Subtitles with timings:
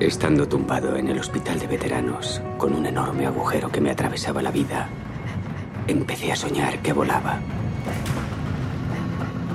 [0.00, 4.50] Estando tumbado en el hospital de veteranos, con un enorme agujero que me atravesaba la
[4.50, 4.88] vida,
[5.86, 7.38] empecé a soñar que volaba.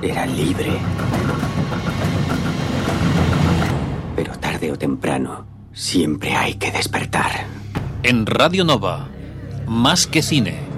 [0.02, 0.72] Era libre.
[4.16, 7.46] Pero tarde o temprano, siempre hay que despertar.
[8.02, 9.08] En Radio Nova,
[9.68, 10.69] más que cine.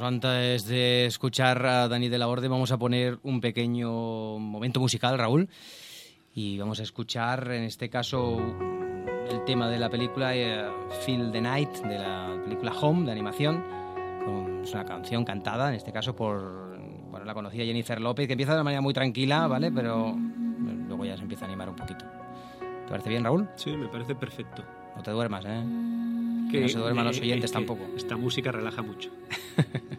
[0.00, 4.80] Pues antes de escuchar a Dani de la Orde, vamos a poner un pequeño momento
[4.80, 5.46] musical, Raúl.
[6.34, 8.38] Y vamos a escuchar, en este caso,
[9.28, 10.64] el tema de la película eh,
[11.04, 13.62] Feel the Night, de la película Home, de animación.
[14.64, 16.78] Es una canción cantada, en este caso, por
[17.10, 19.70] bueno, la conocida Jennifer López, que empieza de una manera muy tranquila, ¿vale?
[19.70, 22.06] Pero luego ya se empieza a animar un poquito.
[22.58, 23.50] ¿Te parece bien, Raúl?
[23.56, 24.64] Sí, me parece perfecto.
[24.96, 25.62] No te duermas, ¿eh?
[26.50, 27.86] Que no se duerman los eh, oyentes tampoco.
[27.96, 29.10] Esta música relaja mucho.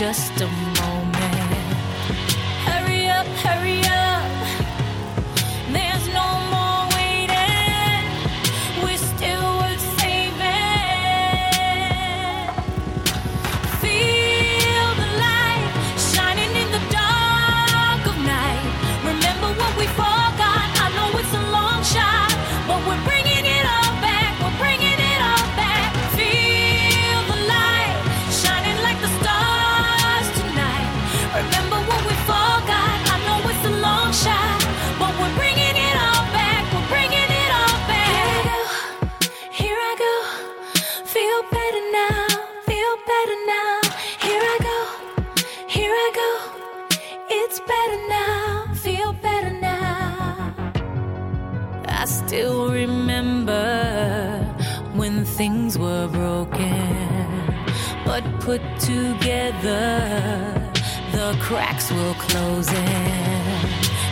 [0.00, 1.09] just a moment.
[55.40, 57.26] Things were broken,
[58.04, 59.88] but put together,
[61.12, 63.50] the cracks will close in.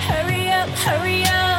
[0.08, 1.57] Hurry up, hurry up.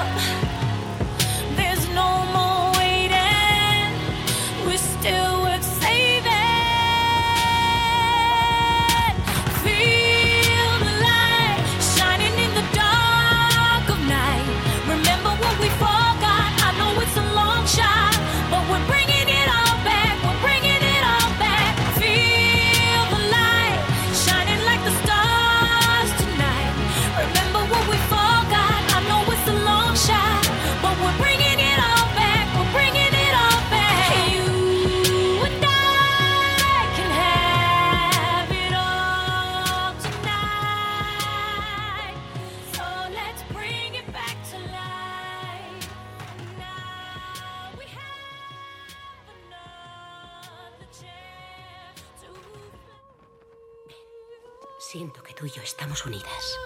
[54.91, 56.57] Siento que tú y yo estamos unidas.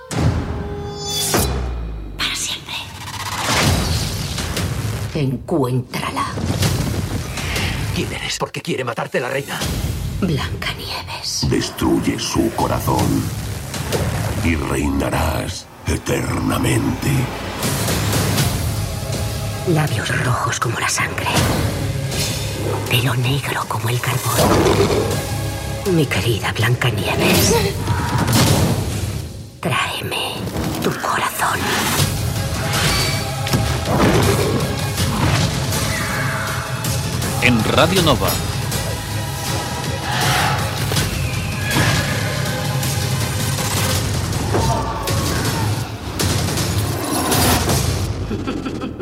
[2.17, 2.73] Para siempre.
[5.13, 6.27] Encuéntrala.
[7.93, 8.37] ¿Quién eres?
[8.37, 9.59] ¿Por qué quiere matarte la reina?
[10.21, 11.49] Blancanieves.
[11.49, 13.25] Destruye su corazón
[14.45, 17.11] y reinarás eternamente.
[19.67, 21.27] Labios rojos como la sangre.
[22.89, 24.39] Pelo negro como el carbón.
[25.93, 27.53] Mi querida Blancanieves.
[30.83, 31.59] Tu corazón.
[37.41, 38.29] En Radio Nova,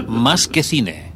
[0.07, 1.11] más que cine.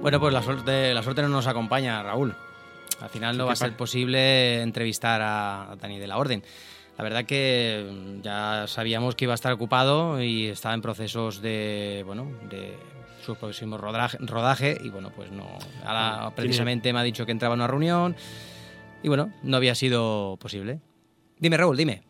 [0.00, 2.34] Bueno, pues la suerte, la suerte no nos acompaña, Raúl.
[3.00, 6.42] Al final no ¿Qué va a ser posible entrevistar a, a Dani de la Orden.
[6.96, 11.40] La verdad que mm, ya sabíamos que iba a estar ocupado y estaba en procesos
[11.40, 12.76] de, bueno, de
[13.24, 15.46] su próximo rodaje, rodaje y bueno, pues no.
[15.84, 18.16] Ahora precisamente me ha dicho que entraba en una reunión
[19.02, 20.80] y bueno, no había sido posible.
[21.38, 22.07] Dime, Raúl, dime.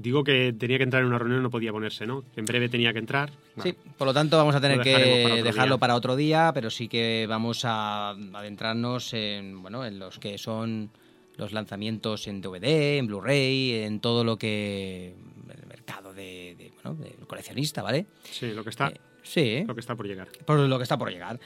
[0.00, 2.22] Digo que tenía que entrar en una reunión, no podía ponerse, ¿no?
[2.36, 3.32] En breve tenía que entrar.
[3.60, 5.80] Sí, por lo tanto vamos a tener que para dejarlo día.
[5.80, 10.90] para otro día, pero sí que vamos a adentrarnos en, bueno, en los que son
[11.36, 15.14] los lanzamientos en DVD, en Blu-ray, en todo lo que
[15.52, 18.06] el mercado de, de, bueno, del coleccionista, ¿vale?
[18.22, 20.28] Sí, lo que está, Eh, sí, lo que está por llegar.
[20.46, 21.40] por lo que está por llegar.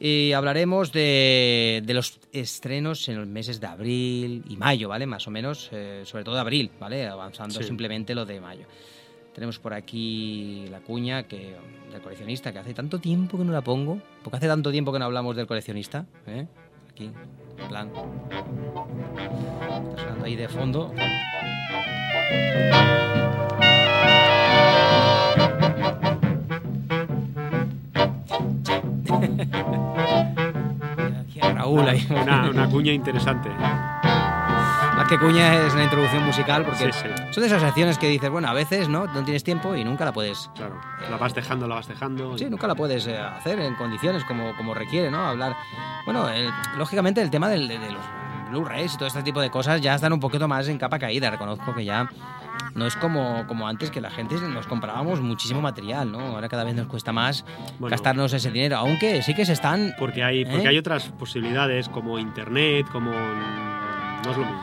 [0.00, 5.06] Y hablaremos de, de los estrenos en los meses de abril y mayo, ¿vale?
[5.06, 7.06] Más o menos, eh, sobre todo de abril, ¿vale?
[7.06, 7.64] Avanzando Sí.
[7.64, 8.66] simplemente lo de mayo.
[9.32, 11.54] Tenemos por aquí la cuña que,
[11.90, 14.98] del coleccionista, que hace tanto tiempo que no la pongo, porque hace tanto tiempo que
[14.98, 16.46] no hablamos del coleccionista, ¿eh?
[16.90, 17.10] Aquí,
[17.58, 17.90] en plan.
[19.90, 20.92] Está sonando ahí de fondo.
[31.54, 32.06] Raúl ahí.
[32.10, 33.48] Una, una cuña interesante.
[33.50, 37.08] Más que cuña es una introducción musical porque Sí, sí.
[37.32, 40.04] son de esas acciones que dices, bueno, a veces no, no tienes tiempo y nunca
[40.04, 40.50] la puedes.
[40.54, 40.78] Claro.
[41.10, 42.36] La vas dejando, la vas dejando.
[42.38, 45.26] Sí, nunca la puedes eh, hacer en condiciones como, como requiere, ¿no?
[45.26, 45.56] Hablar.
[46.04, 48.02] Bueno, el- lógicamente el tema del- de, de los
[48.50, 51.30] Blu-rays y todo este tipo de cosas ya están un poquito más en capa caída.
[51.30, 52.08] Reconozco que ya
[52.74, 56.20] no es como, como antes que la gente nos comprábamos muchísimo material, ¿no?
[56.20, 57.44] Ahora cada vez nos cuesta más
[57.78, 57.90] Bueno.
[57.92, 59.94] gastarnos ese dinero, aunque sí que se están.
[59.98, 60.68] Porque hay, porque ¿Eh?
[60.68, 63.10] hay otras posibilidades como internet, como.
[63.12, 64.62] No es lo mismo.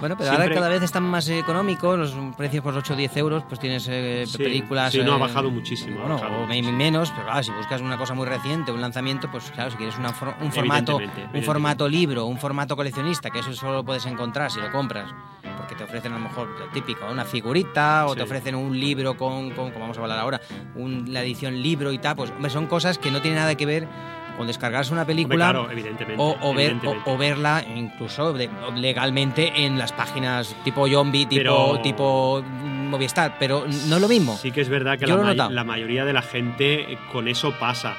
[0.00, 3.16] Bueno, pero Siempre- ahora cada vez están más económicos, los precios por 8 o 10
[3.16, 4.92] euros, pues tienes eh, Sí, películas...
[4.92, 6.72] sí, no, ha eh, bajado muchísimo, ha Bueno, bajado o muchísimo.
[6.76, 9.96] menos, pero claro, si buscas una cosa muy reciente, un lanzamiento, pues claro, si quieres
[9.98, 13.84] una for- un formato Evidentemente, un formato libro, un formato coleccionista, que eso solo lo
[13.84, 15.08] puedes encontrar si lo compras,
[15.56, 18.16] porque te ofrecen a lo mejor lo típico, una figurita, o Sí.
[18.18, 20.40] te ofrecen un libro con, con, como vamos a hablar ahora,
[20.74, 23.64] un- la edición libro y tal, pues hombre, son cosas que no tienen nada que
[23.66, 23.88] ver
[24.36, 26.22] con descargarse una película claro, evidentemente.
[26.22, 27.10] o, o ver, o, evidentemente.
[27.10, 31.38] o verla incluso de- legalmente en las páginas tipo Yombi, tipo,
[31.72, 34.36] Pero- tipo Movistar, pero no es lo mismo.
[34.36, 37.96] Sí que es verdad que la, mayoría de la gente eh, con eso pasa.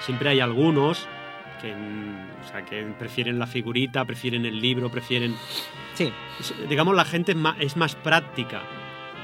[0.00, 1.06] Siempre hay algunos
[1.62, 5.36] que, mm, o sea, que prefieren la figurita, prefieren el libro, prefieren...
[5.94, 6.12] Sí,
[6.68, 8.62] Digamos, la gente es más, es más práctica.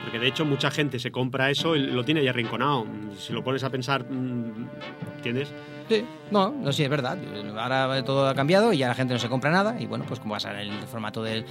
[0.02, 2.86] Porque de hecho mucha gente se compra eso y lo tiene ya arrinconado.
[3.18, 4.68] Si lo pones a pensar, mm,
[5.16, 5.52] ¿entiendes?
[5.88, 7.18] sí, no, no, sí, es verdad.
[7.58, 10.20] Ahora todo ha cambiado y ya la gente no se compra nada y bueno, pues
[10.20, 11.44] como va a ser el formato de,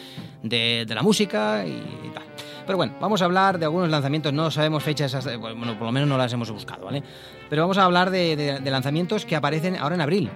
[0.88, 2.24] la música y, tal.
[2.66, 6.08] Pero bueno, vamos a hablar de algunos lanzamientos, no sabemos fechas, bueno, por lo menos
[6.08, 7.04] no las hemos buscado, ¿vale?
[7.50, 10.30] Pero vamos a hablar de, lanzamientos que aparecen ahora en abril.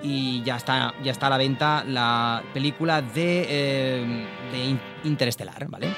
[0.00, 5.66] Y ya está, ya está a la venta la película de, eh, de In- Interestelar,
[5.68, 5.88] ¿vale?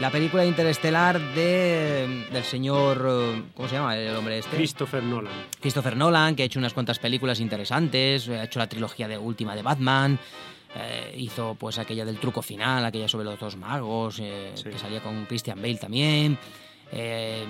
[0.00, 3.06] La película Interestelar de, del señor...
[3.08, 4.56] eh, ¿Cómo se llama el hombre este?
[4.56, 5.32] Christopher Nolan.
[5.60, 9.54] Christopher Nolan, que ha hecho unas cuantas películas interesantes, ha hecho la trilogía de última
[9.54, 10.18] de Batman,
[10.74, 14.64] eh, hizo pues aquella del truco final, aquella sobre los dos magos, eh, Sí.
[14.64, 16.36] que salía con Christian Bale también.
[16.90, 17.44] Eh,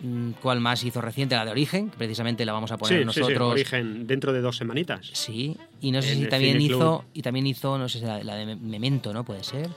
[0.00, 1.36] mm, ¿Cuál más hizo reciente?
[1.36, 3.52] La de Origen, que precisamente la vamos a poner Sí, sí, sí, nosotros.
[3.52, 5.08] Origen, dentro de dos semanitas.
[5.12, 8.24] Sí, y no sé En si también hizo, y también hizo, no sé si la,
[8.24, 9.22] la de Memento, ¿no?
[9.24, 9.68] Puede ser.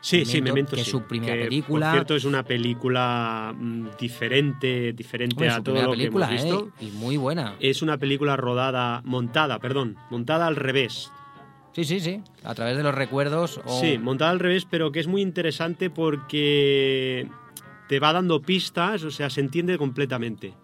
[0.00, 1.86] Sí, sí, Memento, que es sí, su primera que, película.
[1.86, 6.68] Por cierto, es una película mm, diferente, diferente a todo lo película, que hemos visto.
[6.80, 6.86] ¿eh?
[6.86, 7.56] Y muy buena.
[7.60, 11.10] Es una película rodada, montada, perdón, montada al revés.
[11.72, 12.22] Sí, sí, sí.
[12.44, 13.60] A través de los recuerdos.
[13.64, 17.28] o- Sí, montada al revés, pero que es muy interesante porque
[17.88, 20.54] te va dando pistas, o sea, se entiende completamente.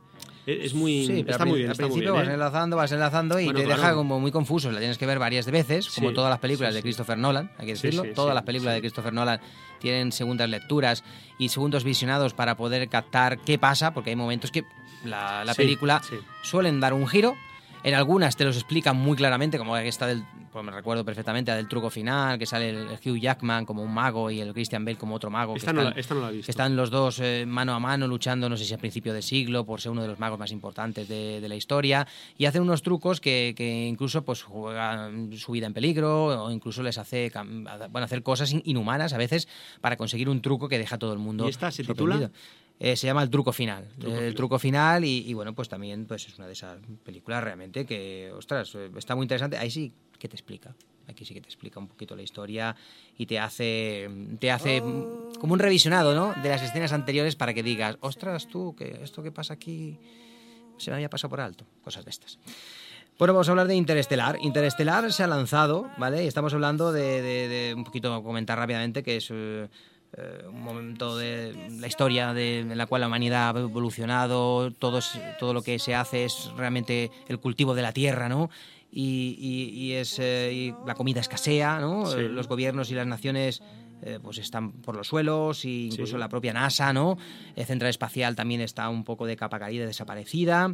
[0.47, 2.23] Es es muy, Sí, está muy bien, al está muy principio bien.
[2.25, 2.35] vas ¿eh?
[2.35, 3.83] enlazando, vas enlazando y Bueno, te claro.
[3.83, 4.71] deja como muy confuso.
[4.71, 6.83] La tienes que ver varias veces, como Sí, todas las películas sí, de.
[6.83, 8.05] Christopher Nolan, hay que decirlo.
[8.15, 9.41] todas las películas de Christopher Nolan
[9.81, 11.03] tienen segundas lecturas
[11.39, 14.65] y segundos visionados para poder captar qué pasa, porque hay momentos que
[15.05, 16.01] la, la película
[16.43, 17.37] suelen dar un giro.
[17.87, 21.57] En algunas te los explican muy claramente, como esta del, pues me recuerdo perfectamente, la
[21.57, 24.99] del truco final, que sale el Hugh Jackman como un mago y el Christian Bale
[24.99, 25.53] como otro mago.
[25.53, 26.47] que Esta no, la, están- esta no la he visto.
[26.47, 29.23] que están los dos eh, mano a mano luchando, no sé si a principio de
[29.23, 32.63] siglo, por ser uno de los magos más importantes de, de la historia, y hacen
[32.63, 37.31] unos trucos que, que incluso pues juegan su vida en peligro o incluso les hace
[37.91, 39.47] bueno, hacer cosas in- inhumanas a veces
[39.81, 42.33] para conseguir un truco que deja a todo el mundo ¿Y esta se sorprendido.
[42.79, 43.89] Eh, se llama El truco final.
[43.99, 44.35] Truco el final.
[44.35, 48.31] truco final y, y, bueno, pues también pues es una de esas películas realmente que,
[48.37, 49.57] ostras, eh, está muy interesante.
[49.57, 50.75] Ahí sí que te explica.
[51.09, 52.75] Aquí sí que te explica un poquito la historia
[53.17, 56.35] y te hace te hace mm, como un revisionado, ¿no?
[56.43, 59.99] De las escenas anteriores para que digas, ostras, tú, que esto que pasa aquí
[60.79, 61.65] se me había pasado por alto.
[61.83, 62.39] Cosas de estas.
[63.19, 64.37] Bueno, vamos a hablar de Interestelar.
[64.43, 66.25] Interestelar se ha lanzado, ¿vale?
[66.25, 69.69] Y estamos hablando de, de- de un poquito comentar rápidamente que es eh, eh,
[70.49, 75.19] un momento de la historia de, en la cual la humanidad ha evolucionado, todo, es-
[75.39, 78.49] todo lo que se hace es realmente el cultivo de la tierra, ¿no?
[78.91, 82.07] Y, y- y es, eh, y la comida escasea, ¿no?
[82.07, 82.19] Sí.
[82.21, 83.63] Eh, Los gobiernos y las naciones
[84.03, 86.19] eh, pues están por los suelos, e incluso Sí.
[86.19, 87.17] la propia NASA, ¿no?
[87.55, 90.71] El Central Espacial también está un poco de capa caída, desaparecida.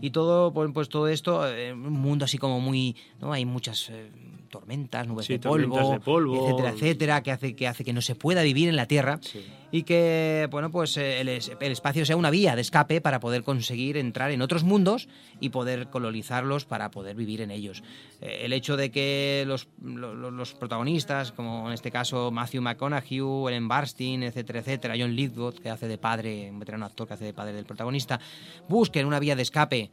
[0.00, 3.32] Y todo, pues, todo esto, eh, un mundo así como muy, ¿no?
[3.32, 4.10] Hay muchas eh,
[4.50, 6.44] tormentas, nubes Sí, de, tormentas polvo, de polvo.
[6.46, 9.44] etcétera, etcétera, que hace, que hace que no se pueda vivir en la Tierra Sí.
[9.72, 13.42] y que, bueno, pues eh, el, el espacio sea una vía de escape para poder
[13.42, 15.08] conseguir entrar en otros mundos
[15.40, 17.82] y poder colonizarlos para poder vivir en ellos.
[18.20, 22.60] Eh, el hecho de que los, lo- lo- los protagonistas, como en este caso Matthew
[22.62, 27.14] McConaughey, Ellen Barstein, etcétera, etcétera, John Lithgow, que hace de padre, un veterano actor que
[27.14, 28.20] hace de padre del protagonista,
[28.68, 29.85] busquen una vía de escape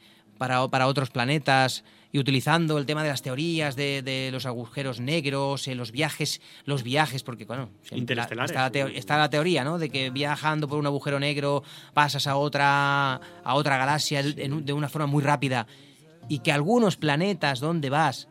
[0.43, 4.99] para, para otros planetas y utilizando el tema de las teorías de, de los agujeros
[4.99, 8.51] negros, eh, los viajes, los viajes, porque bueno, Interestelares.
[8.51, 9.77] está, la teo- está la teoría, ¿no?
[9.79, 14.73] De que viajando por un agujero negro pasas a otra a otra galaxia en de
[14.73, 15.65] una forma muy rápida
[16.27, 18.27] y que algunos planetas donde vas,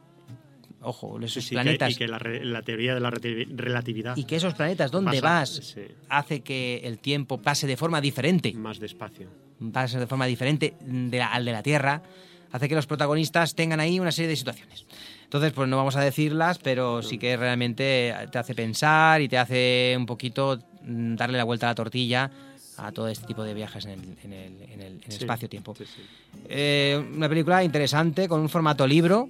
[0.83, 4.17] ojo, Sí, esos sí, que- planetas y que la, la teoría de la relati- relatividad
[4.19, 8.01] y que esos planetas donde pasa- vas sí, hace que el tiempo pase de forma
[8.03, 9.29] diferente más despacio.
[9.73, 12.03] Pasa de forma diferente de la- al de la Tierra,
[12.51, 14.85] hace que los protagonistas tengan ahí una serie de situaciones.
[15.25, 19.39] Entonces, pues no vamos a decirlas, pero sí que realmente te hace pensar y te
[19.39, 22.31] hace un poquito mm, darle la vuelta a la tortilla
[22.77, 25.17] a todo este tipo de viajes en el, en el- en el- en el Sí,
[25.25, 25.75] espacio-tiempo.
[25.77, 26.03] sí, sí.
[26.49, 29.29] Eh, una película interesante, con un formato libro,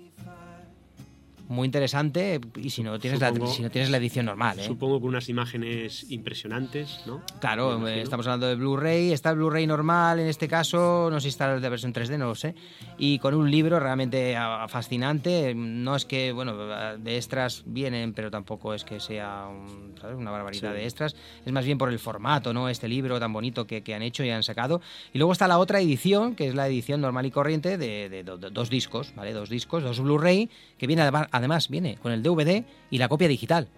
[1.53, 4.65] muy interesante, y si no tienes, la, Supongo- si no tienes la edición normal, ¿eh?
[4.65, 7.23] Supongo que unas imágenes impresionantes, ¿no?
[7.41, 11.25] Claro, eh, estamos hablando de Blu-ray, está el Blu-ray normal en este caso, no sé
[11.25, 12.55] si está de versión 3D, no lo sé,
[12.99, 16.57] y con un libro realmente ah, fascinante, no es que, bueno,
[16.99, 20.17] de extras vienen, pero tampoco es que sea un- ¿sabes?
[20.17, 20.77] una barbaridad Sí.
[20.79, 22.69] de extras, es más bien por el formato, ¿no?
[22.69, 24.81] Este libro tan bonito que, que han hecho y han sacado.
[25.13, 28.23] Y luego está la otra edición, que es la edición normal y corriente de, de
[28.25, 29.33] do- de dos discos, ¿vale?
[29.33, 33.29] Dos discos, dos Blu-ray, que viene además, además viene con el DVD y la copia
[33.29, 33.69] digital.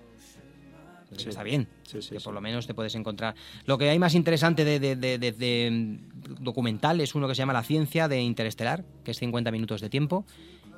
[1.17, 1.29] Sí.
[1.29, 3.37] Está bien Sí, sí, que por lo menos te puedes encontrar.
[3.67, 7.35] Lo que hay más interesante de, de- de- de- de, mm, documental es uno que
[7.37, 10.25] se llama La ciencia de Interestelar, que es 50 minutos de tiempo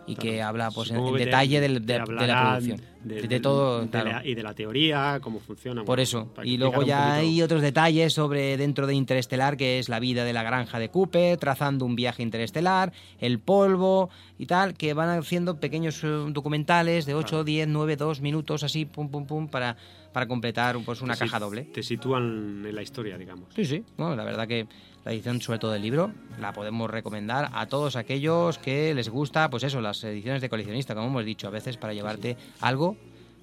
[0.07, 0.49] y que Claro.
[0.49, 2.81] habla pues en, Supongo detalle de, de la producción.
[3.05, 4.11] de- todo, claro.
[4.13, 5.83] la- y de la teoría, cómo funciona.
[5.83, 6.29] Por bueno, eso.
[6.45, 10.33] Y luego ya hay otros detalles sobre dentro de Interestelar, que es la vida de
[10.33, 15.61] la granja de Cooper, trazando un viaje interestelar, el polvo y tal, que van haciendo
[15.61, 19.77] pequeños eh, documentales de 8, 10, 9, 2 minutos, así, pum, pum, pum, para,
[20.17, 21.65] para completar pues, una Te caja doble.
[21.65, 23.51] Te sitúan en la historia, digamos.
[23.55, 23.85] Sí, sí.
[23.99, 24.67] Bueno, la verdad que
[25.05, 29.51] la edición, sobre todo del libro, la podemos recomendar a todos aquellos que les gusta,
[29.51, 32.97] pues eso, las ediciones de coleccionista, como hemos dicho, a veces para llevarte algo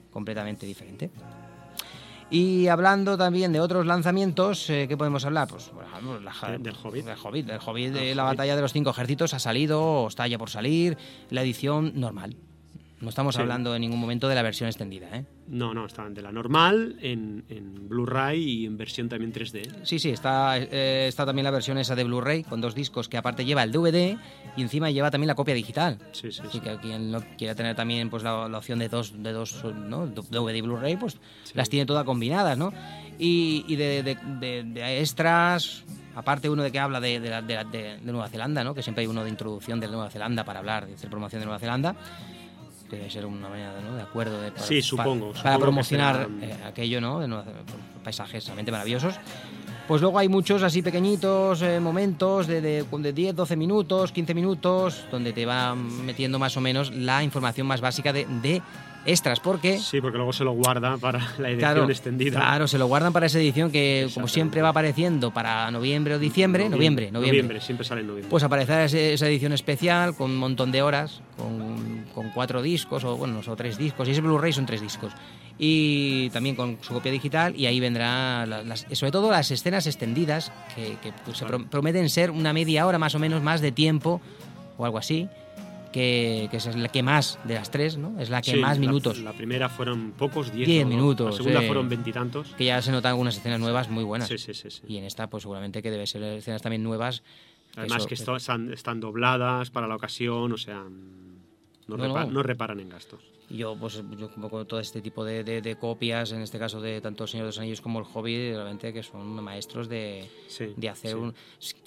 [0.09, 1.11] completamente diferente.
[2.31, 5.49] Y hablando también de otros lanzamientos, eh, ¿qué podemos hablar?
[5.49, 7.05] Pues ejemplo, la del Hobbit.
[7.05, 8.37] Del Hobbit, del Hobbit de El la Hobbit.
[8.37, 10.97] batalla de los cinco ejércitos ha salido o está ya por salir,
[11.29, 12.35] la edición normal.
[13.03, 13.41] No estamos Sí.
[13.41, 15.25] hablando en ningún momento de la versión extendida, ¿eh?
[15.48, 19.83] No, no, estaban de la normal, en, en Blu-ray y en versión también 3D.
[19.83, 23.17] Sí, sí, está, eh, está también la versión esa de Blu-ray con dos discos que
[23.17, 24.17] aparte lleva el DVD
[24.55, 25.98] y encima lleva también la copia digital.
[26.13, 26.60] Sí, sí, Así sí.
[26.62, 30.07] que quien lo quiera tener también pues la, la opción de dos, de dos ¿no?
[30.07, 31.51] DVD y Blu-ray, pues Sí.
[31.55, 32.72] las tiene todas combinadas, ¿no?
[33.19, 35.83] Y, y de, de- de- de extras,
[36.15, 38.74] aparte uno de que habla de, de de- de Nueva Zelanda, ¿no?
[38.74, 41.45] Que siempre hay uno de introducción de Nueva Zelanda para hablar, de hacer promoción de
[41.48, 41.95] Nueva Zelanda.
[42.93, 43.95] Que debe ser una manera ¿no?
[43.95, 47.19] de acuerdo de, para, Sí, supongo, para- supongo para promocionar será- eh, aquello, ¿no?
[47.21, 47.27] De
[48.03, 49.15] paisajes realmente maravillosos.
[49.87, 54.33] Pues luego hay muchos así pequeñitos eh, momentos de, de, de 10, 12 minutos, 15
[54.33, 58.61] minutos, donde te va metiendo más o menos la información más básica de, de
[59.05, 59.79] extras, porque...
[59.79, 62.39] Sí, porque luego se lo guarda para la edición Claro, extendida.
[62.39, 66.19] claro, se lo guardan para esa edición que como siempre va apareciendo para noviembre o
[66.19, 68.29] diciembre, noviembre, noviembre, siempre sale en noviembre.
[68.29, 73.17] pues aparecerá esa edición especial con un montón de horas, con, con cuatro discos, o
[73.17, 75.11] bueno, o tres discos, y ese Blu-ray son tres discos.
[75.60, 79.86] Y también con su copia digital, y ahí vendrá, la- las, sobre todo las escenas
[79.88, 83.62] extendidas, que, que, pues, se pro- prometen ser una media hora más o menos más
[83.62, 84.19] de tiempo,
[84.77, 85.27] o algo así,
[85.91, 88.19] que, que es la que más de las tres, ¿no?
[88.19, 89.19] Es la que Sí, más minutos.
[89.19, 92.48] La, primera fueron pocos, 10 Diez minutos, La segunda fueron veintitantos.
[92.57, 94.27] que ya se notan algunas escenas nuevas muy buenas.
[94.27, 94.72] Sí, sí, sí.
[94.72, 94.81] sí.
[94.88, 97.22] Y en esta, pues seguramente que debe ser escenas también nuevas.
[97.75, 100.83] Además eso- que esto- están, están dobladas para la ocasión, o sea,
[101.88, 102.31] no, No, repa- no.
[102.31, 103.22] no reparan en gastos.
[103.53, 106.81] Y yo, pues, yo con todo este tipo de, de- de copias, en este caso
[106.81, 110.27] de tanto El Señor de los Anillos como El Hobbit, realmente que son maestros de,
[110.48, 111.17] Sí, de hacer sí.
[111.17, 111.36] un...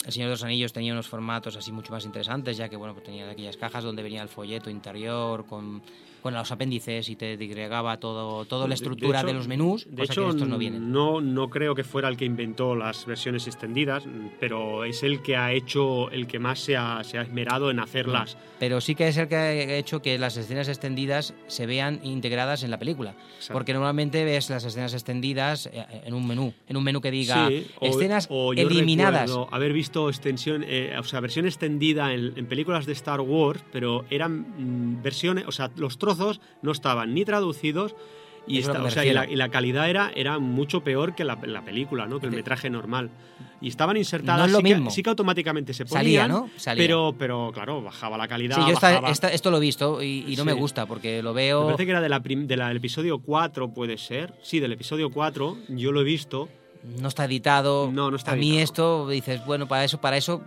[0.07, 2.95] El Señor de los Anillos tenía unos formatos así mucho más interesantes, ya que, bueno,
[2.95, 5.83] pues tenía aquellas cajas donde venía el folleto interior con,
[6.23, 10.03] con los apéndices y te digregaba todo, toda la estructura de, hecho- los menús, De
[10.03, 10.93] cosa hecho, que estos no vienen.
[10.93, 14.05] No, no creo que fuera el que inventó las versiones extendidas,
[14.39, 17.81] pero es el que ha hecho, el que más se ha, se ha esmerado en
[17.81, 18.37] hacerlas.
[18.61, 22.63] Pero sí que es el que ha hecho que las escenas extendidas se vean integradas
[22.63, 23.11] en la película.
[23.37, 23.55] Exacto.
[23.55, 27.49] Porque normalmente ves las escenas extendidas eh, en un menú, en un menú que diga
[27.49, 29.23] Sí, o- escenas o yo eliminadas.
[29.31, 33.65] recuerdo haber visto extensión, eh, o sea, versión extendida en, en películas de Star Wars,
[33.73, 34.33] pero eran
[34.99, 37.95] mm, versiones, o sea, los trozos no estaban ni traducidos
[38.47, 39.33] y, esta- que me o sea, y, la, refiero.
[39.35, 42.21] y la calidad era, era mucho peor que la, la película, ¿no?
[42.21, 43.11] Que el Que- metraje normal.
[43.61, 44.91] Y estaban insertadas, No es lo sí, que, mismo.
[44.91, 46.51] sí que automáticamente se ponían, Salía, ¿no?
[46.57, 46.85] Salía.
[46.85, 48.57] Pero, pero claro, bajaba la calidad.
[48.57, 51.23] Sí, yo esta- bajaba- esta- esto lo he visto y, y no me gusta porque
[51.23, 51.65] lo Me veo...
[51.65, 54.35] parece que era de la de la- del episodio 4, puede ser.
[54.43, 56.49] Sí, del episodio 4, yo lo he visto.
[57.01, 57.91] No está editado.
[57.93, 58.63] No, no está A mí editado.
[58.65, 60.43] esto dices, bueno, para eso, para eso,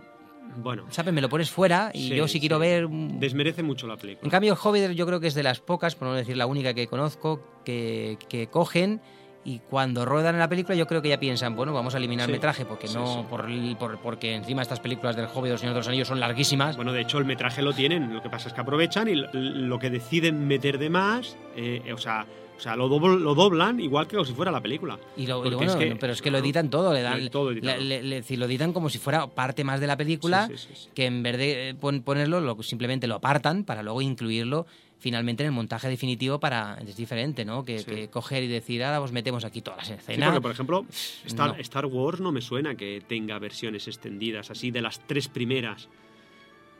[0.56, 1.12] Bueno, ¿sabes?
[1.14, 2.60] Me lo pones fuera y Sí, yo sí quiero sí.
[2.62, 2.88] ver...
[2.88, 4.24] desmerece mucho la película.
[4.26, 6.46] En cambio, el Hobbit yo creo que es de las pocas, por no decir la
[6.46, 9.00] única que conozco, que, que cogen
[9.42, 12.26] y cuando ruedan en la película yo creo que ya piensan, bueno, vamos a eliminar
[12.26, 13.26] Sí, metraje porque sí, no sí.
[13.30, 16.08] Por, el- por- porque encima estas películas del Hobbit o El Señor de los Anillos
[16.08, 16.76] son larguísimas.
[16.76, 18.12] Bueno, de hecho, el metraje lo tienen.
[18.12, 21.98] Lo que pasa es que aprovechan y lo que deciden meter de más, eh, o
[21.98, 22.26] sea,
[22.60, 24.98] o sea lo, dobl- lo doblan igual que como si fuera la película.
[25.16, 27.00] Y lo, y Porque lo bueno, es que- pero es que lo editan todo, le
[27.02, 27.78] dan, Lo- todo editado.
[27.78, 30.56] le- le- le- decir, lo editan como si fuera parte más de la película, Sí,
[30.58, 30.88] sí, sí, sí.
[30.94, 34.66] que en vez de eh, pon- ponerlo, lo, simplemente lo apartan para luego incluirlo
[34.98, 37.64] finalmente en el montaje definitivo para es diferente, ¿no?
[37.64, 37.84] Que, Sí.
[37.86, 40.28] que coger y decir, ahora os metemos aquí todas las Sí, escenas.
[40.28, 40.84] porque, por ejemplo,
[41.24, 41.54] Star, No.
[41.56, 45.88] Star Wars no me suena que tenga versiones extendidas, así de las tres primeras.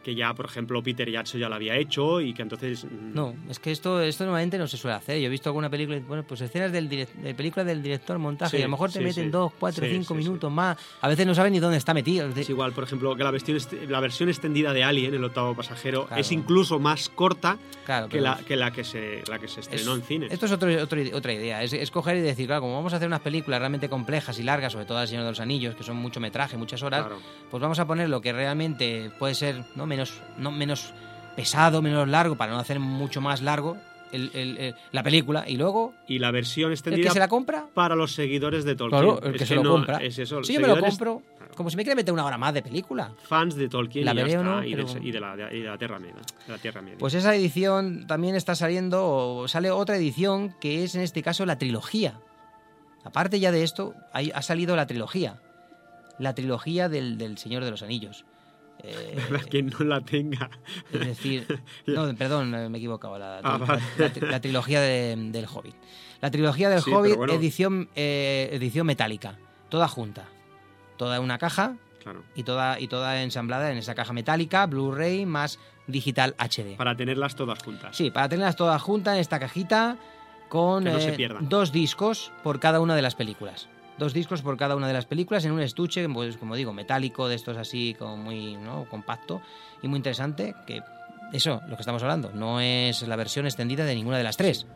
[0.03, 2.85] Que ya, por ejemplo, Peter Jackson ya lo había hecho y que entonces.
[2.85, 5.21] mm, No, es que esto, esto normalmente no se suele hacer.
[5.21, 8.53] Yo he visto alguna película, bueno, pues escenas del direct- de película del director montaje,
[8.53, 9.31] Sí, y a lo mejor te sí, meten sí.
[9.31, 10.79] dos, cuatro, cinco minutos más.
[11.03, 12.27] A veces no saben ni dónde está metido.
[12.35, 16.07] Es igual, por ejemplo, que la versión, la versión extendida de Alien, el octavo pasajero,
[16.07, 16.21] Claro.
[16.21, 19.93] es incluso más corta claro, que la, que la que se, la que se estrenó
[19.93, 20.33] es- en cines.
[20.33, 21.63] Esto es otro- otro otra idea.
[21.63, 24.45] Es, es coger y decir, claro, como vamos a hacer unas películas realmente complejas y
[24.45, 27.21] largas, sobre todo El Señor de los Anillos, que son mucho metraje, muchas horas, Claro.
[27.51, 30.95] pues vamos a poner lo que realmente puede ser no menos, no menos
[31.37, 33.77] pesado, menos largo, para no hacer mucho más largo
[34.13, 35.45] el- el- el- la película.
[35.49, 38.75] Y luego, Y la versión el extendida que se la compra, para los seguidores de
[38.75, 39.03] Tolkien.
[39.03, 39.99] claro, el Es que se lo no- compra.
[39.99, 41.23] Es eso, si yo me lo compro,
[41.55, 43.13] como si me quiere meter una hora más de película.
[43.23, 45.79] Fans de Tolkien La y está, no, y, de, pero- y de la, de la
[45.79, 46.15] Tierra Media.
[46.47, 46.99] De la Tierra Media.
[46.99, 51.47] Pues esa edición también está saliendo, o sale otra edición que es en este caso
[51.47, 52.15] la trilogía.
[53.05, 55.41] Aparte ya de esto, hay- ha salido la trilogía.
[56.19, 58.25] La trilogía del, del Señor de los Anillos.
[58.85, 60.51] Eh, Para quien no la tenga.
[60.93, 63.19] es decir, no, perdón, eh, me he equivocado.
[63.19, 63.83] La, Ah, la- vale.
[63.99, 65.75] la- la trilogía de- del Hobbit.
[66.21, 67.33] La trilogía del Sí, Hobbit, bueno.
[67.33, 69.39] edición, eh, edición metálica.
[69.71, 70.25] Toda junta.
[70.99, 72.23] Toda en una caja Claro.
[72.35, 76.77] y toda, y toda ensamblada en esa caja metálica, Blu-ray más digital HD.
[76.77, 77.97] Para tenerlas todas juntas.
[77.97, 79.97] Sí, para tenerlas todas juntas en esta cajita
[80.51, 83.69] con no eh, dos discos por cada una de las películas.
[84.01, 87.29] Dos discos por cada una de las películas en un estuche, pues como digo, metálico,
[87.29, 88.87] de estos así, como muy ¿no?
[88.87, 89.43] compacto
[89.83, 90.81] y muy interesante, que
[91.35, 94.67] eso, lo que estamos hablando, no es la versión extendida de ninguna de las tres.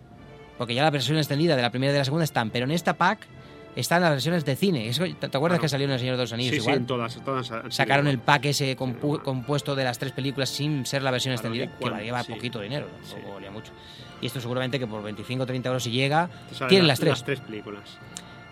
[0.58, 2.70] Porque ya la versión extendida de la primera y de la segunda están, pero en
[2.70, 3.26] esta pack
[3.74, 4.90] están las versiones de cine.
[4.92, 5.60] ¿Te acuerdas Claro.
[5.62, 6.76] que salió en El Señor de los Anillos sí, sí, igual?
[6.80, 7.16] en todas.
[7.24, 11.34] todas Sacaron el pack ese compu- compuesto de las tres películas sin ser la versión
[11.34, 12.32] Claro, extendida, que valía sí.
[12.34, 13.14] poquito dinero, Sí.
[13.32, 13.72] valía mucho.
[14.20, 16.28] Y esto seguramente que por 25 o 30 euros si llega,
[16.68, 17.10] tienen las tres.
[17.12, 17.98] Las tres películas.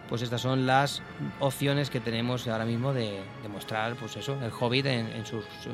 [0.09, 1.03] Pues estas son las
[1.41, 5.41] opciones que tenemos ahora mismo de, de mostrar, pues eso, el Hobbit en, en su,
[5.41, 5.71] su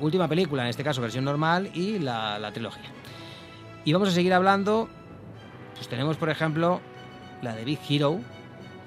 [0.00, 2.90] última película, en este caso versión normal y la, la trilogía.
[3.84, 4.88] Y vamos a seguir hablando,
[5.74, 6.80] pues tenemos por ejemplo
[7.42, 8.20] la de Big Hero.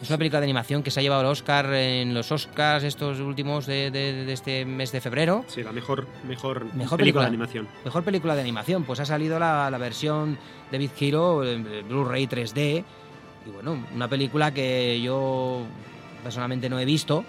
[0.02, 3.20] Es una película de animación que se ha llevado el Oscar en los Oscars estos
[3.20, 5.44] últimos de, de- de este mes de febrero.
[5.48, 7.22] Sí, la mejor, mejor, Mejor película, película.
[7.24, 7.68] de animación.
[7.84, 10.38] Mejor película de animación, pues ha salido la, la versión
[10.72, 11.40] de Big Hero
[11.88, 12.84] Blu-ray 3D.
[13.46, 15.62] Y bueno, una película que yo
[16.24, 17.24] personalmente no he visto.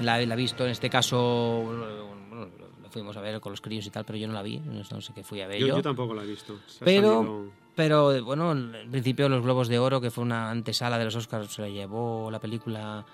[0.00, 2.48] La, la he visto en este caso, bueno,
[2.82, 4.58] la fuimos a ver con los críos y tal, pero yo no la vi.
[4.58, 5.76] No, sé qué fui a ver Yo, yo.
[5.76, 6.58] yo tampoco la he visto.
[6.66, 10.98] Se Pero- salido- Pero bueno, en principio los Globos de Oro, que fue una antesala
[10.98, 13.04] de los Oscars, se la llevó la película,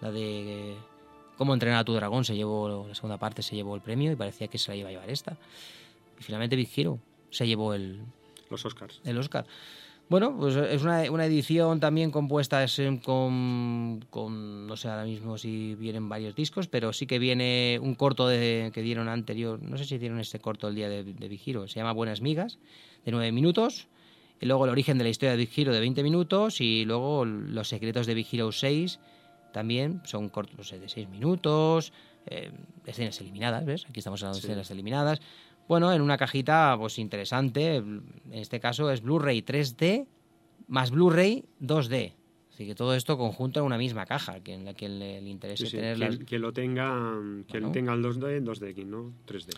[0.00, 0.76] la de
[1.36, 4.14] Cómo entrenar a tu dragón, se llevó la segunda parte, se llevó el premio y
[4.16, 5.36] parecía que se la iba a llevar esta.
[6.18, 8.02] Y finalmente Big Hero se llevó el,
[8.50, 9.00] los Oscars.
[9.04, 9.44] el Oscar.
[10.08, 15.04] Bueno, pues es una, una edición también compuesta es, em, con, con, no sé ahora
[15.04, 19.62] mismo si vienen varios discos, pero sí que viene un corto de, que dieron anterior,
[19.62, 22.20] no sé si dieron este corto el día de, de Big Hero, se llama Buenas
[22.20, 22.58] Migas,
[23.04, 23.88] de nueve minutos,
[24.40, 27.24] Y luego el origen de la historia de Big Hero de 20 minutos y luego
[27.24, 29.00] los secretos de Big Hero 6
[29.52, 31.92] también son cortos no sé, de 6 minutos,
[32.26, 32.50] eh,
[32.84, 33.86] escenas eliminadas, ¿ves?
[33.88, 35.20] Aquí estamos hablando de escenas eliminadas.
[35.68, 40.06] Bueno, en una cajita pues interesante, en este caso es Blu-ray 3D
[40.68, 42.12] más Blu-ray 2D.
[42.52, 45.28] Así que todo esto conjunto en una misma caja, que en la que le, le
[45.28, 47.72] interese Sí, sí, tener las- quien lo tenga, Bueno.
[47.72, 49.50] tenga el 2D, 2D, no 3D.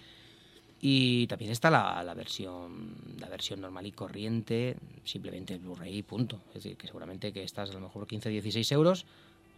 [0.80, 6.40] Y también está la, la versión la versión normal y corriente, simplemente Blu-ray punto.
[6.48, 9.04] Es decir, que seguramente que estás a lo mejor 15 16 euros,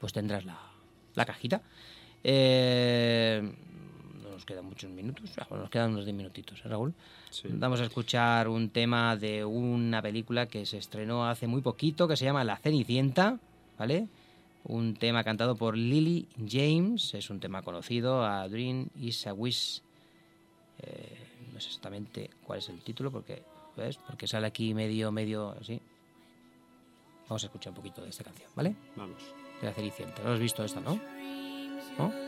[0.00, 0.58] pues tendrás la,
[1.14, 1.61] la cajita.
[2.24, 3.52] Eh,
[4.48, 6.94] quedan muchos minutos, ah, bueno, nos quedan unos 10 minutitos, ¿eh, Raúl?
[7.28, 7.48] Sí.
[7.50, 12.16] Vamos a escuchar un tema de una película que se estrenó hace muy poquito, que
[12.16, 13.38] se llama La Cenicienta,
[13.78, 14.08] ¿vale?
[14.64, 19.82] Un tema cantado por Lily James, es un tema conocido, A Dream is a Wish.
[20.80, 21.18] Eh,
[21.52, 23.42] no sé exactamente cuál es el título, porque,
[23.76, 23.98] ¿ves?
[23.98, 25.78] Porque sale aquí medio, medio, así.
[27.28, 28.74] Vamos a escuchar un poquito de esta canción, ¿vale?
[28.96, 29.22] Vamos.
[29.61, 30.22] De La Cenicienta.
[30.22, 30.98] ¿No has visto esta, no?
[31.98, 32.28] ¿No?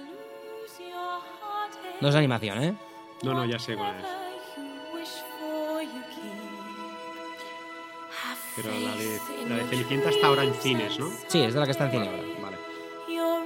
[2.00, 2.74] No es animación, ¿eh?
[3.22, 4.06] No, no, ya sé cuál es.
[8.56, 11.10] Pero la de, la de Cenicienta está ahora en cines, ¿no?
[11.28, 12.22] Sí, es de la que está en cine ahora.
[12.42, 12.56] Vale.
[13.08, 13.40] Your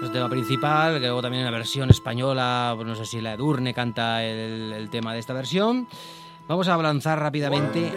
[0.00, 3.32] El tema principal, que luego también en la versión española, pues no sé si la
[3.32, 5.88] Edurne canta el, tema de esta versión.
[6.46, 7.92] Vamos a lanzar rápidamente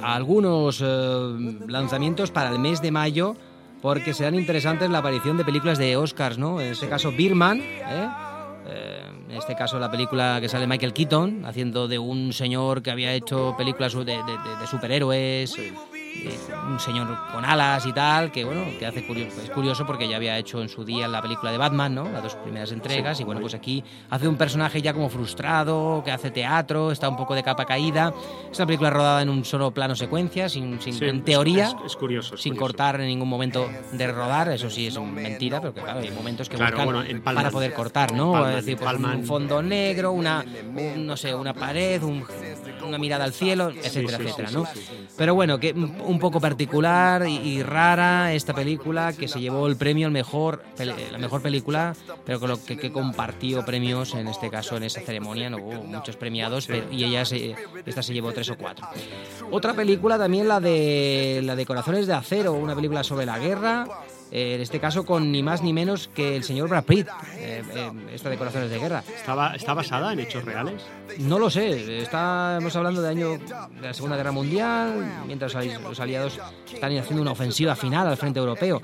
[0.00, 3.34] algunos eh, lanzamientos para el mes de mayo,
[3.82, 6.60] porque serán interesantes la aparición de películas de Oscars, ¿no?
[6.60, 8.08] En este caso, Birman, ¿eh?
[8.66, 12.92] Eh, en este caso la película que sale Michael Keaton, haciendo de un señor que
[12.92, 14.16] había hecho películas de
[14.70, 15.58] superhéroes,
[16.22, 20.08] eh, un señor con alas y tal, que bueno, que hace curioso, es curioso porque
[20.08, 22.10] ya había hecho en su día la película de Batman, ¿no?
[22.10, 26.10] Las dos primeras entregas, y bueno, pues aquí hace un personaje ya como frustrado, que
[26.12, 28.12] hace teatro, está un poco de capa caída.
[28.50, 31.74] Es una película rodada en un solo plano secuencia, sin, sin- Sí, en teoría, Es,
[31.86, 32.34] es curioso.
[32.36, 32.64] es sin curioso.
[32.72, 36.48] cortar en ningún momento de rodar, eso sí es mentira, pero que claro, hay momentos
[36.48, 38.32] que Claro, buscan bueno, para poder cortar, ¿no?
[38.32, 40.44] Palman, es decir, pues, un fondo negro, una,
[40.76, 42.24] un, no sé, una pared, un-
[42.86, 44.66] una mirada al cielo, etcétera, sí, sí, etcétera, sí, ¿no?
[44.66, 44.94] sí, sí.
[45.16, 45.72] Pero bueno, que
[46.06, 50.94] un poco particular y, rara esta película que se llevó el premio al mejor pele-
[51.10, 55.50] la mejor película, pero con lo que, compartió premios en este caso en esa ceremonia,
[55.50, 57.54] no hubo muchos premiados, y ella se,
[57.86, 58.86] esta se llevó tres o cuatro.
[59.50, 63.86] Otra película también la de la de Corazones de acero, una película sobre la guerra.
[64.34, 67.06] Eh, en este caso con ni más ni menos que el señor Brad Pitt,
[67.38, 67.62] eh,
[68.12, 69.02] esta de Corazones de Guerra.
[69.16, 70.82] ¿Estaba, ¿Está basada en hechos reales?
[71.20, 75.82] No lo sé, estamos hablando de año de la Segunda Guerra Mundial, mientras los ali-
[75.82, 76.38] los aliados
[76.72, 78.82] están haciendo una ofensiva final al frente europeo.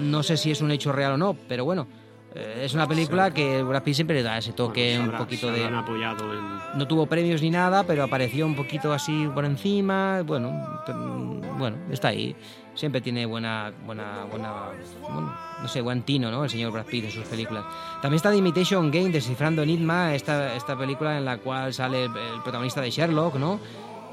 [0.00, 1.86] No sé si es un hecho real o no, pero bueno,
[2.34, 5.52] eh, es una película que Brad Pitt siempre le da ese toque Bueno, un poquito
[5.52, 5.64] de...
[5.64, 6.78] habrán apoyado en...
[6.78, 10.22] No tuvo premios ni nada, pero apareció un poquito así por encima.
[10.22, 10.80] Bueno,
[11.58, 12.34] bueno, está ahí.
[12.74, 14.52] Siempre tiene buena, buena, buena,
[15.02, 16.44] bueno, no sé, buen tino, ¿no?
[16.44, 17.64] El señor Brad Pitt en sus películas.
[18.00, 22.16] También está The Imitation Game, Descifrando Enigma, esta, esta película en la cual sale el,
[22.16, 23.60] el protagonista de Sherlock, ¿no?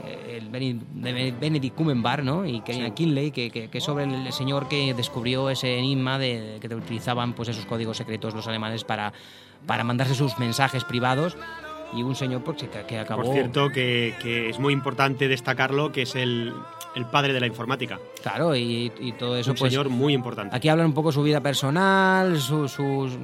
[0.06, 2.46] Eh, El Benedict Cumberbatch, ¿no?
[2.46, 6.74] Y Kenya Kinley, que, que, que sobre el señor que descubrió ese enigma de que
[6.74, 9.14] utilizaban pues esos códigos secretos los alemanes para,
[9.66, 11.38] para mandarse sus mensajes privados
[11.94, 15.92] y un señor pues, que, que acabó Por cierto, que, que es muy importante destacarlo,
[15.92, 16.54] que es el,
[16.96, 18.00] el padre de la informática.
[18.22, 20.56] claro y, y todo eso un pues señor muy importante.
[20.56, 23.18] aquí hablan un poco su vida personal su- sus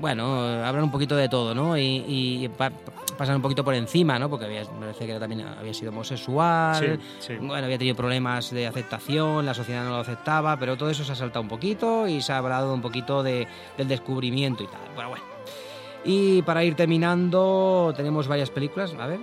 [0.00, 1.76] bueno, hablan un poquito de todo, ¿no?
[1.76, 2.72] Y, y pa-
[3.18, 4.30] pasan un poquito por encima, ¿no?
[4.30, 7.34] Porque había, me parece que también había sido homosexual, Sí, sí.
[7.38, 11.12] bueno, había tenido problemas de aceptación, la sociedad no lo aceptaba, pero todo eso se
[11.12, 13.46] ha saltado un poquito y se ha hablado un poquito de,
[13.76, 14.80] del descubrimiento y tal.
[14.94, 15.24] Bueno, bueno.
[16.04, 19.20] Y para ir terminando, tenemos varias películas, a ver.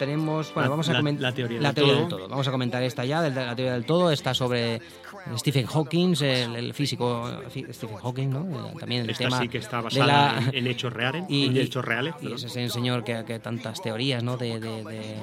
[0.00, 2.00] Tenemos, bueno, La- vamos a comentar la teoría la del teoría todo.
[2.00, 2.28] del todo.
[2.30, 4.80] Vamos a comentar esta ya, de la teoría del todo, está sobre
[5.36, 7.30] Stephen Hawking, el, el físico
[7.70, 8.70] Stephen Hawking, ¿no?
[8.70, 10.06] El- También el Esta tema sí que está de basada
[10.40, 11.24] la- en, hechos reales.
[11.28, 12.14] y, en hechos reales.
[12.18, 12.36] y perdón.
[12.38, 14.38] es ese señor que, que tantas teorías ¿no?
[14.38, 15.18] de, de- de-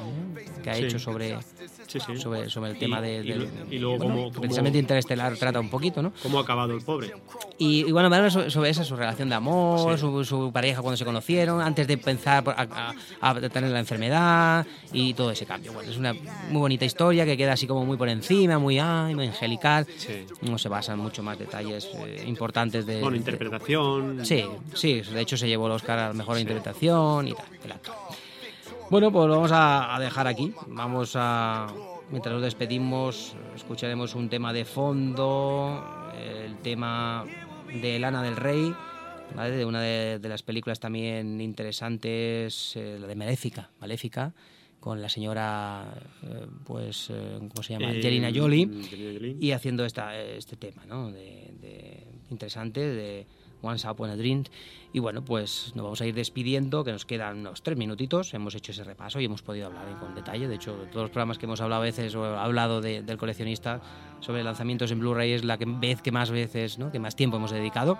[0.64, 0.84] que ha Sí.
[0.84, 1.40] hecho sobre,
[1.88, 2.18] Sí, sí.
[2.18, 4.78] sobre, sobre el Y- tema de, y del- y luego bueno, cómo- que cómo- precisamente
[4.80, 6.12] Interestelar trata un poquito, ¿no?
[6.22, 7.12] ¿Cómo ha acabado el pobre?
[7.58, 10.02] Y, y bueno, me sobre, sobre esa, su relación de amor, Sí.
[10.02, 14.66] su, su pareja cuando se conocieron, antes de pensar a, a- a tener la enfermedad
[14.92, 15.74] y todo ese cambio.
[15.74, 19.16] Bueno, es una muy bonita historia que queda así como muy por encima, muy, ay,
[19.16, 19.88] muy angelical.
[20.42, 22.96] No se basa en mucho más detalles eh, importantes de...
[23.00, 24.26] Bueno, de- interpretación.
[24.26, 27.72] Sí, sí, de hecho se llevó el Oscar a la mejor interpretación y tal, el
[27.72, 27.96] actor.
[28.90, 30.54] Bueno, pues lo vamos a, a dejar aquí.
[30.68, 31.68] Vamos a.
[32.10, 35.84] Mientras nos despedimos, escucharemos un tema de fondo,
[36.18, 37.26] el tema
[37.82, 38.74] de Lana del Rey,
[39.36, 39.58] ¿vale?
[39.58, 44.34] de una de, de las películas también interesantes, eh, la de Maléfica, Maléfica,
[44.80, 45.84] con la señora,
[46.24, 47.90] eh, pues, eh, ¿cómo se llama?
[47.90, 49.36] Angelina Jolie Angelina Jolie.
[49.42, 51.12] y haciendo esta, este tema, ¿no?
[51.12, 53.28] De, de- interesante, de
[53.62, 54.44] Once Upon a Dream.
[54.94, 58.34] Y bueno, pues nos vamos a ir despidiendo, que nos quedan unos tres minutitos.
[58.34, 60.48] Hemos hecho ese repaso y hemos podido hablar con detalle.
[60.48, 63.82] De hecho, todos los programas que hemos hablado a veces, o hablado de- del coleccionista
[64.22, 66.92] sobre lanzamientos en Blu-ray, es la que, vez que más veces, ¿no?
[66.92, 67.98] Que más tiempo hemos dedicado.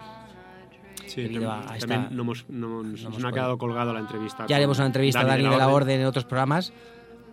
[1.06, 4.00] Sí, debido a- a también esta- no hemos, no, hemos nos ha quedado colgado la
[4.00, 4.46] entrevista.
[4.48, 5.74] Ya haremos una entrevista a Dani de la Orden.
[5.76, 6.74] Orden en otros programas,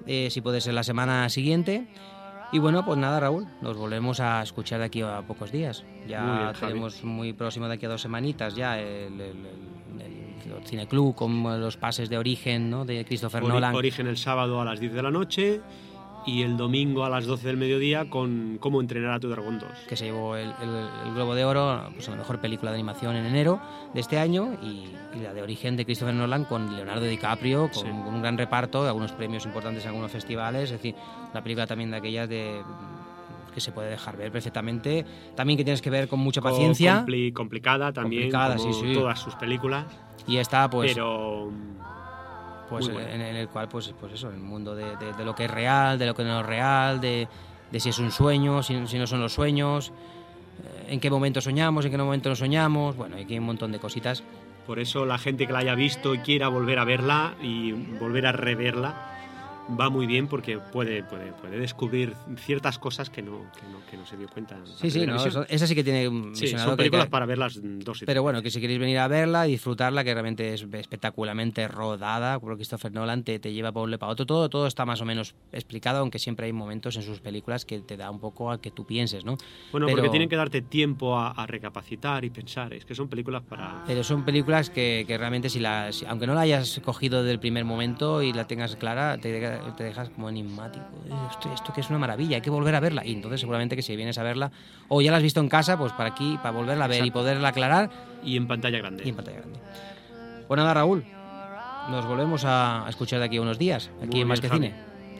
[0.06, 1.86] eh, si puede ser la semana siguiente.
[2.54, 5.84] Y bueno, pues nada, Raúl, nos volvemos a escuchar de aquí a pocos días.
[6.06, 6.72] Ya Muy bien, Javi.
[6.72, 9.74] tenemos muy próximo de aquí a dos semanitas ya el, el, el-
[10.56, 12.84] el Cineclub con los pases de origen ¿no?
[12.84, 13.74] de Christopher Ori- Nolan.
[13.74, 15.60] Origen el sábado a las 10 de la noche
[16.26, 19.68] y el domingo a las 12 del mediodía con Cómo entrenar a tu dragón 2.
[19.88, 23.14] que se llevó el, el- el Globo de Oro, pues la mejor película de animación
[23.16, 23.60] en enero
[23.92, 27.82] de este año, y, y la de origen de Christopher Nolan con Leonardo DiCaprio, con,
[27.84, 27.88] Sí.
[27.90, 30.94] un gran reparto, algunos premios importantes en algunos festivales, es decir,
[31.30, 32.62] una película también de aquellas de
[33.54, 35.04] que se puede dejar ver perfectamente,
[35.36, 38.94] también que tienes que ver con mucha paciencia, compli- complicada también, Complicada, como sí, sí.
[38.94, 39.84] todas sus películas,
[40.26, 41.52] y está pues, pero
[42.68, 45.44] pues en, en el cual pues, pues eso, el mundo de, de- de lo que
[45.44, 47.28] es real, de lo que no es real, de,
[47.70, 49.92] de si es un sueño, si, si no son los sueños,
[50.64, 53.72] eh, en qué momento soñamos, en qué momento no soñamos, bueno, aquí hay un montón
[53.72, 54.22] de cositas.
[54.66, 58.26] Por eso la gente que la haya visto y quiera volver a verla y volver
[58.26, 59.13] a reverla
[59.68, 63.96] va muy bien porque puede, puede, puede descubrir ciertas cosas que no, que no, que
[63.96, 64.56] no se dio cuenta.
[64.80, 67.58] Sí, sí, no, eso- esa sí que tiene un Sí, son películas que- para verlas
[67.62, 70.66] dos y Pero bueno, que si queréis venir a verla y disfrutarla, que realmente es
[70.72, 74.66] espectacularmente rodada, por Christopher Nolan te, te lleva para un lado para otro, todo, todo
[74.66, 78.10] está más o menos explicado, aunque siempre hay momentos en sus películas que te da
[78.10, 79.36] un poco a que tú pienses, ¿no?
[79.72, 82.72] Bueno, pero- porque tienen que darte tiempo a, a recapacitar y pensar.
[82.74, 83.82] Es que son películas para...
[83.86, 87.38] Pero son películas que, que realmente, si la, si- aunque no la hayas cogido del
[87.40, 90.84] primer momento y la tengas clara, te, deja- te dejas como enigmático.
[91.30, 93.04] Esto, esto que es una maravilla, hay que volver a verla.
[93.04, 94.50] Y entonces seguramente que si vienes a verla,
[94.88, 97.10] o ya la has visto en casa, pues para aquí, para volverla a ver y
[97.10, 97.90] poderla aclarar,
[98.22, 99.02] Y en pantalla grande.
[99.04, 99.58] y en pantalla grande.
[100.48, 101.04] Pues nada, Raúl,
[101.90, 104.74] nos volvemos a escuchar de aquí a unos días, aquí Muy en Más que Cine.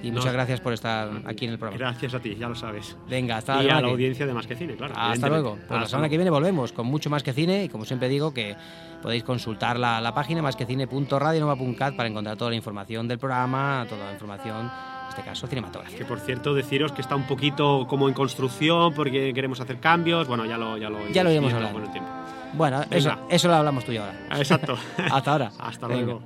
[0.04, 0.18] Y No.
[0.18, 1.78] muchas gracias por estar aquí en el programa.
[1.78, 2.96] Gracias a ti, ya lo sabes.
[3.08, 4.94] Venga, hasta y la a la audiencia de Más que Cine, claro.
[4.96, 5.58] Hasta luego.
[5.66, 6.24] Pues la semana que luego.
[6.24, 8.54] viene volvemos con mucho más que cine y como siempre digo que
[9.02, 14.12] podéis consultar la, la página másquecine.radionova.cat para encontrar toda la información del programa, toda la
[14.12, 15.98] información, en este caso cinematográfica.
[15.98, 20.26] Que por cierto, deciros que está un poquito como en construcción porque queremos hacer cambios.
[20.28, 21.78] Bueno, ya lo, ya lo, Ya lo iremos hablando.
[21.78, 22.10] con el tiempo.
[22.54, 22.96] Bueno, Venga.
[22.96, 24.26] eso, eso lo hablamos tú y ahora.
[24.30, 24.76] Ah, Exacto.
[25.10, 25.50] Hasta ahora.
[25.58, 26.02] Hasta Venga.
[26.02, 26.22] luego.